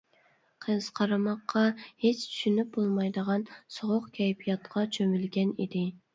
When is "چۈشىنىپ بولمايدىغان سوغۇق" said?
2.31-4.09